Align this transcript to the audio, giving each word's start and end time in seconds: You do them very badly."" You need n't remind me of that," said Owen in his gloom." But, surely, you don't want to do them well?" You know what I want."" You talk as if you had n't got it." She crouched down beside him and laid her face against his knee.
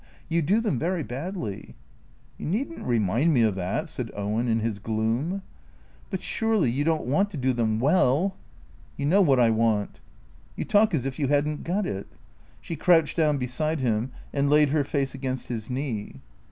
You 0.29 0.41
do 0.41 0.61
them 0.61 0.79
very 0.79 1.03
badly."" 1.03 1.75
You 2.39 2.47
need 2.47 2.71
n't 2.71 2.87
remind 2.87 3.35
me 3.35 3.43
of 3.43 3.53
that," 3.53 3.87
said 3.87 4.09
Owen 4.15 4.47
in 4.47 4.59
his 4.61 4.79
gloom." 4.79 5.43
But, 6.09 6.23
surely, 6.23 6.71
you 6.71 6.83
don't 6.83 7.05
want 7.05 7.29
to 7.29 7.37
do 7.37 7.53
them 7.53 7.79
well?" 7.79 8.35
You 8.97 9.05
know 9.05 9.21
what 9.21 9.39
I 9.39 9.51
want."" 9.51 9.99
You 10.57 10.65
talk 10.65 10.95
as 10.95 11.05
if 11.05 11.19
you 11.19 11.27
had 11.27 11.47
n't 11.47 11.63
got 11.63 11.85
it." 11.85 12.07
She 12.61 12.75
crouched 12.75 13.15
down 13.15 13.37
beside 13.37 13.79
him 13.81 14.11
and 14.33 14.49
laid 14.49 14.69
her 14.69 14.83
face 14.83 15.13
against 15.13 15.49
his 15.49 15.69
knee. 15.69 16.15